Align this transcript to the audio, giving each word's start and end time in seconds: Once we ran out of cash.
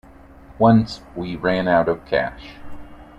Once 0.57 1.01
we 1.15 1.35
ran 1.35 1.67
out 1.67 1.87
of 1.87 2.03
cash. 2.07 2.55